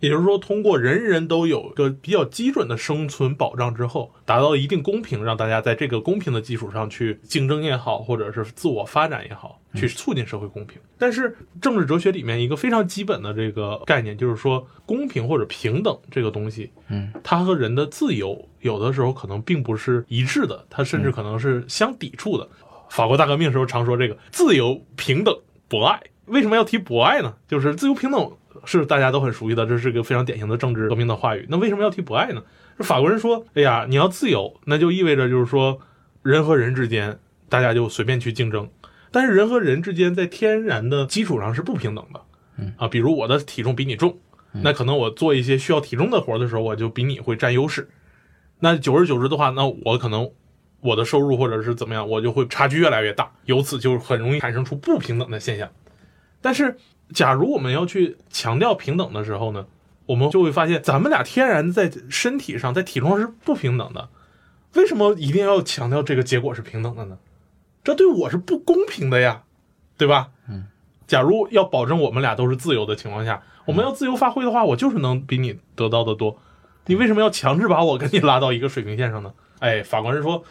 [0.00, 10.80] 也就是说，通过人人都有个比较基准的生存保障之后，达到一定公平，让大家在这个公平的基础上去竞争也好，或者是自我发展也好，去促进社会公平。
[10.98, 22.48] 但是政治哲学里面一个非常基本的这个概念，就是说公平或者平等这个东西，嗯，它和人的自由有的时候可能并不是一致的，它甚至可能是相抵触的。
[22.88, 27.34] 法国大革命时候常说这个自由、平等、博爱，为什么要提博爱呢？
[27.46, 28.32] 就是自由平等。
[28.64, 31.46] 是大家都很熟悉的，这是个非常典型的政治革命的话语。
[31.48, 32.42] 那为什么要提博爱呢？
[32.76, 35.78] 是法国人说：“哎呀，你要自由，那就意味着就是说，
[36.22, 38.68] 人和人之间大家就随便去竞争。
[39.10, 42.20] 但是人和人之间在天然的基础上是不平等的。
[42.56, 44.18] 嗯啊，比如我的体重比你重，
[44.52, 47.88] 那可能我做一些需要体重的活的时候，我就比你会占优势。
[48.60, 50.30] 那久而久之的话，那我可能
[50.80, 55.70] 我的收入或者是怎么样，我就会差距越来越大，由此就很容易产生出不平等的现象。
[56.40, 56.76] 但是。
[57.12, 59.66] 假如我们要去强调平等的时候呢，
[60.06, 64.08] 我们就会发现，咱们俩天然在身体上、在体重上是不平等的。
[64.74, 67.18] 为什么一定要强调这个结果是平等的呢？
[67.82, 69.42] 这对我是不公平的呀，
[69.96, 70.30] 对吧？
[70.48, 70.66] 嗯。
[71.06, 76.38] 假如要保证我们俩都是自由的情况下，我们要自由发挥的话，我就是能比你得到的多。
[76.86, 79.32] 你为什么要强制把我跟你拉到一个水平线上呢？
[79.58, 80.44] 哎，法官人说，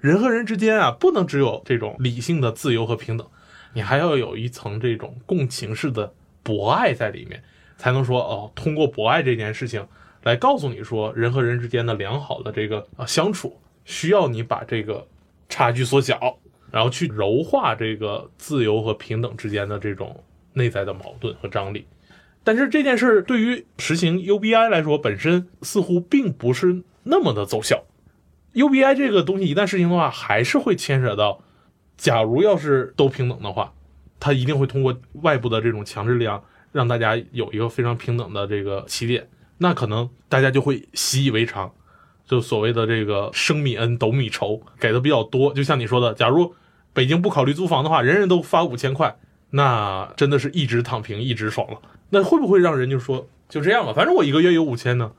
[0.00, 3.24] 人和人之间啊，不能只有这种理性的自由和平等。
[3.72, 7.42] 你还要有一层这种共情式的博爱在里面，
[7.76, 9.86] 才能说哦，通过博爱这件事情
[10.22, 15.06] 来告诉你说，人和人之间的良好的这个啊相处，需要你把这个
[15.48, 16.38] 差距缩小，
[16.70, 21.86] 然后去柔化这个自由和平等之间的这种内在的矛盾和张力。
[22.42, 27.84] 但是这件事对于实行 UBI 来说，本身似乎并不是那么的奏效。
[28.54, 31.42] UBI 这个东西一旦实行的话，还是会牵扯到。
[32.00, 33.74] 假如要是都平等的话，
[34.18, 39.28] 他一定会通过外部的这种强制力量，让大家有一个非常平等的这个起点。
[39.58, 41.70] 那可能大家就会习以为常，
[42.24, 45.52] 就所谓的这个升米恩，斗米仇，给的比较多。
[45.52, 46.54] 就像你说的，假如
[46.94, 49.18] 北京不考虑租房的话，人人都发五千块，
[49.50, 51.78] 那真的是一直躺平，一直爽了。
[52.08, 55.12] 那会不会让人就说就这样吧，反正我一个月有五千呢，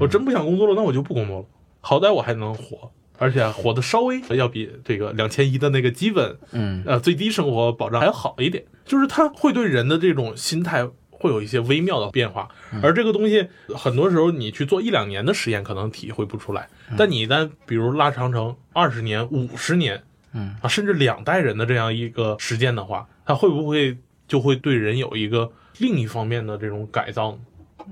[0.00, 1.44] 我真不想工作了，那我就不工作了，
[1.82, 2.90] 好歹我还能活。
[3.18, 8.64] 而且活得稍微要比这个两千一的那个基本，嗯，呃，最低生活保障还要好一点。
[8.84, 12.48] 就是它会对人的这种心态会有一些微妙的变化，
[12.82, 20.02] 而这个东西很多时候你去做一两年的实验可能体会不出来，但你一旦比如拉长成二十年、五十年，
[20.34, 23.96] 嗯啊，甚至两代人的这样一个时间的话，它会不会
[24.28, 27.38] 就会对人有一个另一方面的这种改造呢？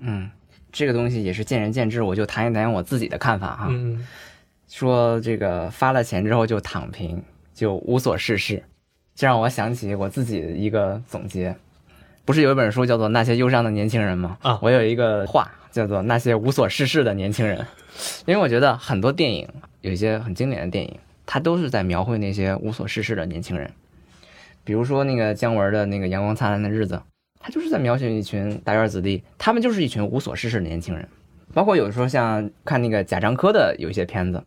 [0.01, 0.31] 嗯，
[0.71, 3.69] 这个东西也是见仁见智，我就谈一谈我自己的看法哈。
[3.71, 4.07] 嗯。
[4.73, 8.63] 说这个发了钱之后就躺平，就无所事事，
[9.15, 11.55] 这让我想起我自己的一个总结。
[12.25, 14.39] 不是有一本书叫做《那些忧伤的年轻人》吗？
[14.41, 17.59] 啊，我有一个话叫做《那些无所事事的年轻人》，
[18.25, 19.47] 因为我觉得很多电影，
[19.83, 23.71] 有一些很经典的电影，它都是在描绘那些无所事事的年轻人。
[24.65, 26.95] 比如说那个姜文的那个《阳光灿烂的日子》，
[27.39, 31.07] 他就是在描写一群大院子弟，他们就是一群无所事事的年轻人。
[31.53, 34.43] 包括有的时候像看那个贾樟柯的有一些片子。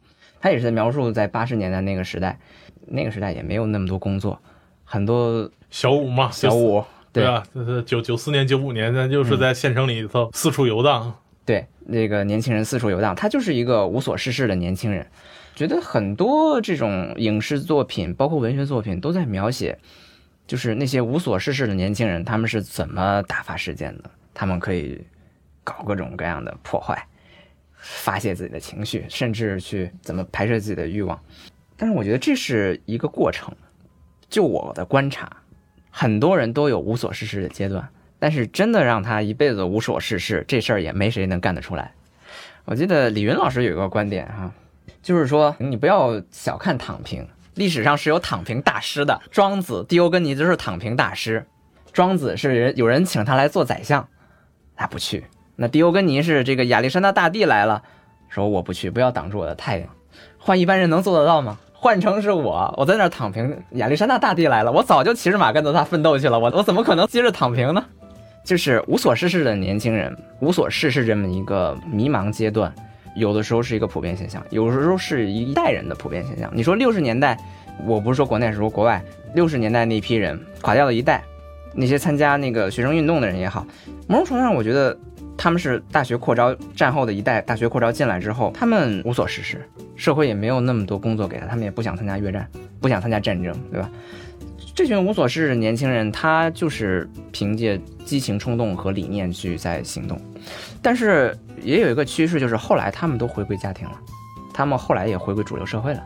[0.45, 2.37] 他也是在描述在八十年代那个时代，
[2.85, 4.39] 那个时代也没有那么多工作，
[4.83, 11.11] 很多小五嘛，小五，对啊，就是九九四年、九五年，那就是在县城里头四处游荡。
[11.45, 15.07] 对，那个年轻人四处游荡，他就是一个无所事事的年轻人。
[15.55, 19.75] 觉得很多这种影视作品，包括文学作品，都在描写，
[20.45, 24.11] 就是那些无所事事的年轻人，他们是怎么打发时间的？
[24.31, 25.03] 他们可以
[25.63, 27.07] 搞各种各样的破坏。
[27.85, 31.19] 发泄自己的情绪，甚至去怎么排泄自己的欲望，
[31.77, 33.55] 但是我觉得这是一个过程。
[34.27, 35.31] 就我的观察，
[35.91, 41.93] 很多人都有无所事事的阶段，但是真的让他一辈子无所事事，这事儿也没谁能干得出来。
[42.65, 44.51] 我记得李云老师有一个观点哈，
[45.03, 51.45] 就是说你不要小看躺平，历史上是有躺平大师的，庄子、狄欧根尼就是躺平大师。
[51.93, 54.09] 庄子是人有人请他来做宰相，
[54.75, 55.23] 他不去。
[55.55, 57.81] 那狄欧根尼是这个亚历山大大帝来了，
[58.29, 59.87] 说我不去，不要挡住我的太阳。
[60.37, 61.57] 换一般人能做得到吗？
[61.73, 63.57] 换成是我，我在那儿躺平。
[63.71, 66.39] 亚历山大大帝来了，我早就骑着马跟着他奋斗去了。
[66.39, 67.85] 我我怎么可能接着躺平呢？
[68.43, 72.73] 就是无所事事的年轻人，无所事事这么一个迷茫阶段，
[73.15, 76.51] 有的时候是一个普遍现象，有时候是一代人的普遍现象。
[76.53, 77.37] 你说六十年代，
[77.85, 81.23] 我不是说国内，是说国外，六十年代那批人垮掉了一代，
[81.73, 83.65] 那些参加那个学生运动的人也好，
[84.07, 84.95] 某种程度上，我觉得
[85.37, 93.89] 他们是大学扩招战后的一代，大学扩招进来之后，他们无所事事，社会也没有那么多工作给他，他们也不想参加越战，不想参加战争，对吧？
[94.73, 100.19] 这群无所事事的年轻人，他就是凭借激情冲动和理念去在行动，
[100.81, 103.97] 但是也有一个趋势，就是后来他们都回归家庭了，
[104.53, 106.03] 他们后来也回归主流社会了。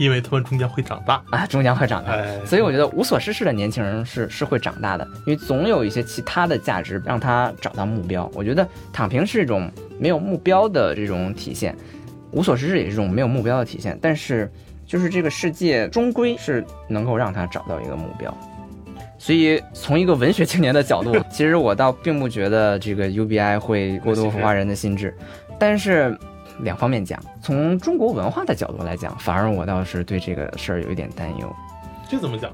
[0.00, 8.28] 因为他们终将会长大啊，终将会长大，哎所以我觉得无所事事的年轻人是是会长大的，因为总有一些其他的价值让他找到目标。
[8.32, 11.76] 我觉得躺平是一种没有目标的这种体现，
[12.30, 13.98] 无所事事也是一种没有目标的体现。
[14.00, 14.50] 但是
[14.86, 18.34] 就是这个世界终归是能够让他找到一个目标。
[19.18, 25.14] 所以从一个文学青年的角度， 其实我倒并不觉得这个 UBI 会过度腐化人的心智，
[25.58, 26.16] 但是。
[26.62, 31.56] 两方面讲，从中国文化的角度来讲，反而我倒是对这个事儿有一点担忧。
[32.08, 32.50] 这怎么讲？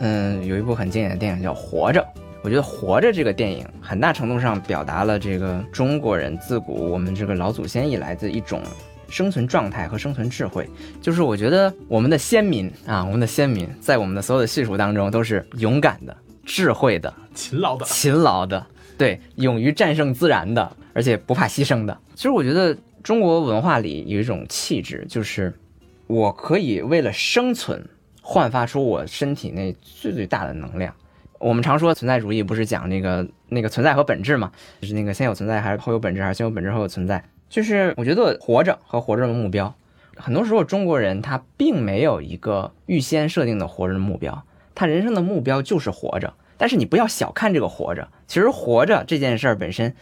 [0.00, 2.00] 嗯，有一部很经典的电影叫《活着》，
[2.42, 8.60] 我觉得《活着》这个电影很大程度上表达了这个中国人自古我们这个老祖先以来的一种
[9.08, 10.68] 生存状态和生存智慧。
[11.00, 18.66] 就是我觉得我们的先民啊，我们的先民在我们的所有的叙述当中都是勇敢的、智慧的、勤劳的、勤劳的，
[18.98, 21.96] 对，勇于战胜自然的，而且不怕牺牲的。
[22.16, 22.76] 其实我觉得。
[23.02, 25.52] 中国文化里有一种气质，就是
[26.06, 27.88] 我可以为了生存，
[28.22, 30.94] 焕发出我身体内最最大的能量。
[31.40, 34.52] 我们常说存在主义，不是讲那个那个存在和本质嘛？
[34.80, 37.24] 就是那个先有存在还是后有本质，还是先有本质后有存在？
[37.48, 39.74] 就是我觉得活着和活着的目标，
[40.16, 44.44] 很多时候中国人他并没有一个预先设定的活着的目标，
[44.76, 46.32] 他人生的目标就是活着。
[46.56, 49.96] 但是你不要小看这个活着，其实活着这件事儿本身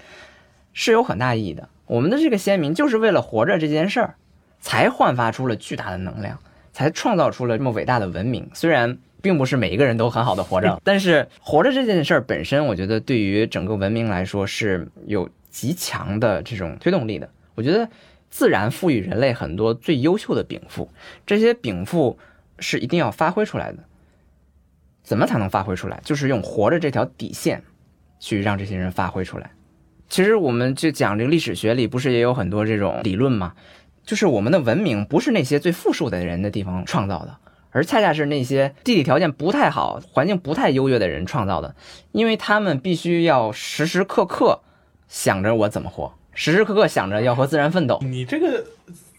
[0.75, 1.71] 是有很大意义的。
[1.91, 4.15] 我们的这个先民就是为了活着这件事儿，
[4.61, 6.39] 才焕发出了巨大的能量，
[6.73, 8.49] 才创造出了这么伟大的文明。
[8.55, 17.29] 虽然并不是每一个人都很好的活着，但是活着这件事儿本身，我觉得对于整个文明来说是有极强的这种推动力的。
[17.57, 17.89] 我觉得
[18.31, 20.89] 自然赋予人类很多最优秀的禀赋，
[21.27, 22.17] 这些禀赋
[22.61, 23.79] 是一定要发挥出来的。
[25.03, 26.01] 怎么才能发挥出来？
[26.05, 27.61] 就是用活着这条底线，
[28.21, 29.51] 去让这些人发挥出来。
[30.11, 33.55] 其实我们就讲这个历史学里，不是也有很多这种理论吗？
[34.05, 37.37] 就是我们的文明不是那些最富庶的人的地方创造的，
[37.71, 41.77] 而恰恰是那些地理条件不太好、环境不太优越的人创造的，
[42.11, 44.61] 因为他们必须要时时刻刻
[45.07, 48.01] 想着我怎么活，时时刻刻想着要和自然奋斗。
[48.03, 48.65] 你这个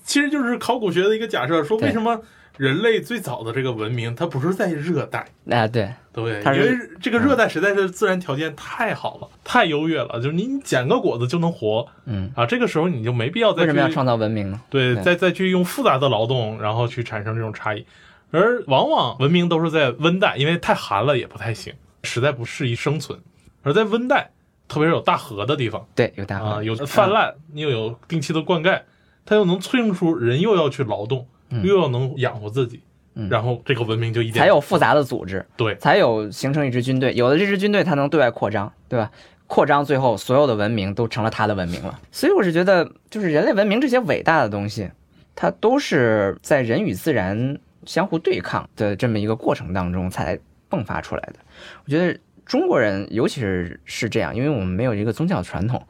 [0.03, 2.21] 其实就是考古学的一个假设，说为什么？
[2.57, 5.27] 人类最早的这个文明，它不是在热带。
[5.49, 5.91] 啊，对。
[6.13, 12.29] 对，因为这个热带实在是自然条件太好了，太优越了，就是你捡个果子就能活，嗯。
[12.35, 14.61] 啊，这个时候你就没必要再为什么要创造文明呢？
[14.69, 17.85] 对，再再去用复杂的劳动，然后去产生这种差异，
[18.31, 23.17] 而往往文明都是在温带，因为太寒了也不太行，实在不适宜生存，
[23.63, 24.31] 而在温带，
[24.67, 26.45] 特别是有大河的地方，对，有大河。
[26.45, 28.81] 啊，有泛滥，你又有定期的灌溉，
[29.23, 31.25] 它又能催生出人又要去劳动。
[31.63, 32.81] 又要能养活自己，
[33.29, 37.13] 然后这个文明就一点才有复杂的组织，对，才有形成一支军队。
[37.13, 39.11] 有了这支军队，它能对外扩张，对吧？
[39.47, 41.99] 扩张最后所有的文明都成了他的文明了。
[42.09, 44.89] 所以我是觉得，就是人类文明这些伟大的东西，
[45.35, 51.35] 它都是在人与自然相互对抗的这么一个过程当中才迸发出来的。
[51.83, 55.85] 我觉得中国人尤其是是这样，因为我们没有一个宗教传统，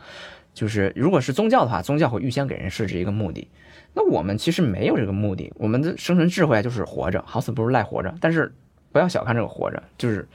[0.56, 3.48] 就是如果是宗教的话，宗教会预先给人设置一个目的。
[3.94, 8.14] 那我们其实没有这个目的，我们的生存智慧就是活着，好死不如赖活着。
[8.22, 8.54] 但是
[8.92, 10.28] 不要小看这个活着，就是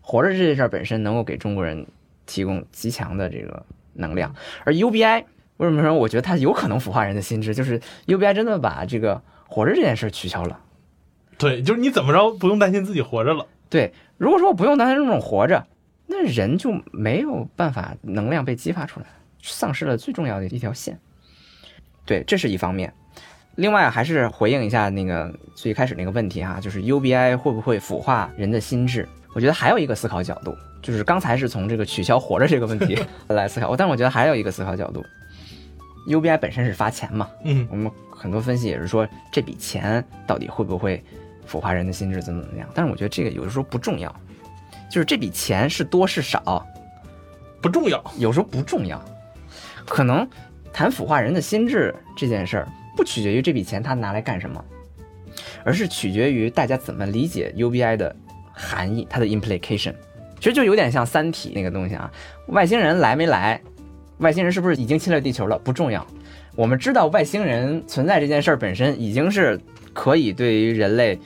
[0.00, 1.86] 活着这件事本身能够给中国人
[2.26, 4.34] 提供极强的这个能量。
[4.64, 5.24] 而 UBI
[5.58, 7.54] 为什么说我觉得它有可能腐化人的心智？
[7.54, 10.60] 就是 UBI 真的把这个活着这件事取消了。
[11.38, 13.46] 对，就是你怎么着不用担心自己活着了。
[13.68, 15.66] 对，如果说我不用担心这种活着，
[16.06, 19.06] 那人就没有办法能量被激发出来，
[19.42, 20.98] 丧失了最重要的一条线。
[22.04, 22.92] 对，这是一方面。
[23.56, 29.06] 另外，还是回应一下那个最开始那个问题哈，就是 UBI 会不会腐化人的心智？
[29.34, 35.04] 我觉得还有一个思考角度，就是刚才是从这个取消活着这个问题 来思考，但我觉得还有一个思考角度
[36.06, 41.02] ，UBI 本身是发钱嘛，嗯，我们很多分析也是说这笔钱到底会不会
[41.44, 42.68] 腐化人的心智，怎么怎么样？
[42.74, 44.14] 但是我觉得这个有的时候不重要，
[44.90, 46.66] 就是这笔钱是多是少
[47.60, 49.02] 不重要，有时候不重要，
[49.86, 50.26] 可能
[50.72, 52.68] 谈腐化人的心智这件事儿。
[52.96, 54.64] 不取决于这笔钱他拿来干什么，
[55.64, 58.14] 而是取决于大家怎么理解 UBI 的
[58.52, 59.94] 含义，它的 implication，
[60.38, 62.10] 其实就有点像《三体》那个东西啊。
[62.48, 63.60] 外星人来没来？
[64.18, 65.58] 外星人是不是已经侵略地球了？
[65.58, 66.06] 不重要。
[66.54, 69.58] 我们知道外星人存在这件事儿本身已经是
[69.94, 71.18] 可以对于人类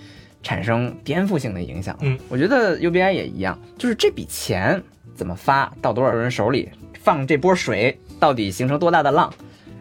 [0.43, 1.97] 产生颠覆性的影响。
[2.01, 4.81] 嗯，我觉得 UBI 也一样，就是这笔钱
[5.17, 9.35] 怎么发到多少人手里，放这波水到底形成多大的浪，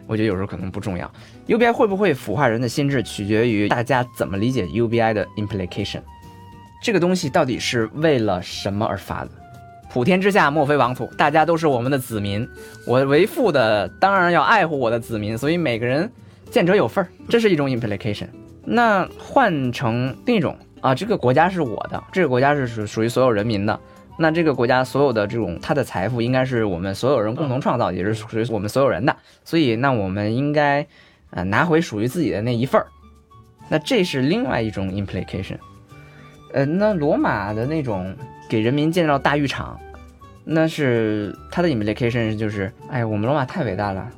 [0.06, 1.10] 我觉得有时候可能不重要。
[1.48, 6.00] UBI 会不会腐化人的心智，取决于大家怎么理解 UBI 的 implication。
[6.82, 9.30] 这个东西到底是为了什么而发的？
[9.90, 12.46] 普天之下莫非王土，大家都是我们的子民。
[12.86, 16.10] 我为父的当然要爱护我的子民，所以每个人
[16.50, 18.26] 见者有份儿，这是一种 implication。
[18.64, 23.80] 那换成另一种啊，这个国家是我的，这个国家是属属于所有人民的。
[24.18, 29.16] 那这个国家所有的这种它的财富应该是我们所有人共同创造，也是属于我们所有人的。
[29.44, 30.86] 所以那我们应该
[31.30, 32.86] 呃拿回属于自己的那一份儿。
[33.68, 35.58] 那这是另外一种 implication。
[36.52, 38.16] 呃，那罗马的那种
[38.48, 39.78] 给人民建造大浴场，
[40.44, 44.08] 那是它的 implication 就是，哎，我们罗马太伟大了。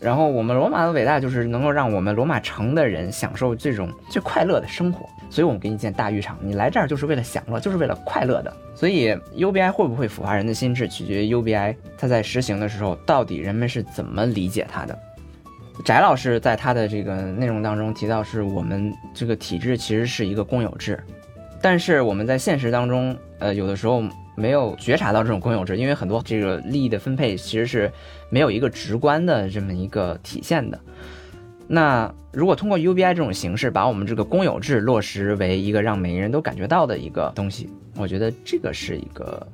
[0.00, 8.56] 然后我们罗马的伟大就是能够让我们罗马城的人享受这种最快乐的生活，所以我们给你建大浴场，你来这儿就是为了享乐，就是为了快乐的。
[8.74, 14.98] 所以 UBI 会不会腐化人的心智，取决于 UBI 它在实行的时候，到底人们是怎么理解它的。
[15.84, 20.98] 翟老师在他的这个内容当中提到，是我们这个体制其实是一个公有制，
[21.60, 24.02] 但是我们在现实当中，呃，有的时候
[24.34, 27.92] 没有觉察到这种公有制，因为很多这个利益的分配其实是
[28.30, 30.80] 没有一个直观的这么一个体现的。
[31.68, 39.44] 那如果通过 UBI 这种形式，把我们这个公有制落实为一个让每个人都感觉到的一个东西，我觉得这个是一个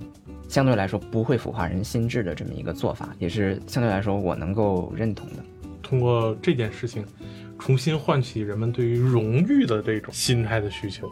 [0.49, 5.37] 相对来说不会腐化人心智的这么一个做法，也是相对来说我能够认同的。
[5.83, 7.05] 通过这件事情，
[7.59, 11.09] 重新唤起人们对于荣誉的这种心态的需求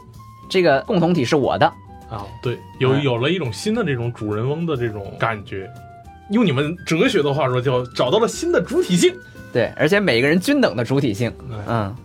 [0.50, 1.66] 这个共同体是我的，
[2.10, 5.70] 啊，对，有嗯有了一种新的这种主人翁的这种感觉。
[6.30, 9.14] 用你们哲学的话说，叫找到了新的主体性。
[9.52, 11.96] 对，而且每个人均等的主体性，哎嗯，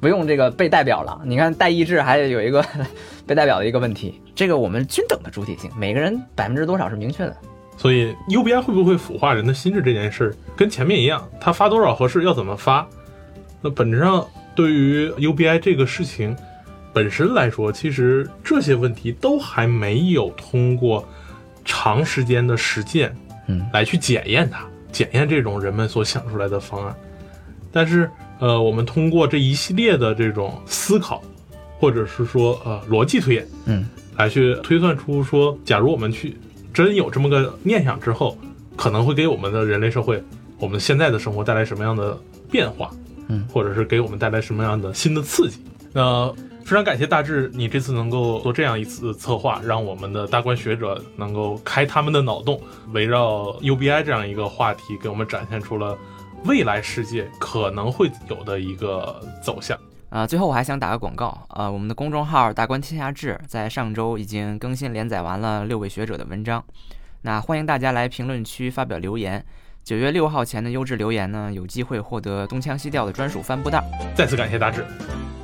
[0.00, 1.20] 不用这个被代表了。
[1.24, 2.64] 你看代议制还有一个
[3.26, 7.36] 被代表的一个问题，这个我们均等的主体性，每个人百分之多少是明确的。
[7.76, 12.86] 所以 UBI 会不会腐化人的心智这件事儿，跟前面一样，它发多少合适，要怎么发？
[13.60, 14.24] 那本质上
[14.54, 16.36] 对于 UBI 这个事情
[16.92, 21.06] 本身来说，其实这些问题都还没有通过
[21.64, 23.14] 长时间的实践，
[23.48, 24.64] 嗯，来去检验它，
[24.94, 26.94] 检验这种人们所想出来的方案。
[27.72, 31.20] 但是，呃，我们通过这一系列的这种思考，
[31.80, 33.84] 或者是说呃逻辑推演，嗯，
[34.16, 36.36] 来去推算出说，假如我们去
[36.72, 38.38] 真有这么个念想之后，
[38.76, 40.22] 可能会给我们的人类社会，
[40.60, 42.16] 我们现在的生活带来什么样的
[42.48, 42.92] 变化，
[43.26, 45.58] 嗯，或者是给我们带来什么样的新的刺激。
[45.92, 46.32] 那
[46.64, 52.58] 非常感谢大志，你这次能够做这样一次策划，让我们的大观学者能够开他们的脑洞，
[52.92, 55.96] 围绕 UBI 这样一个话题，给我们展现出了
[56.46, 59.78] 未来世界可能会有的一个走向。
[60.08, 66.64] 啊、最后我还想打个广告啊、我们的公众号“大观天下志”在上周已经更新连载完了六位学者的文章，
[67.22, 69.44] 那欢迎大家来评论区发表留言。
[69.82, 73.84] 九月六号前的优质留言呢，有机会获得东腔西调的专属帆布袋。
[74.14, 74.86] 再次感谢大志。
[75.10, 75.43] 嗯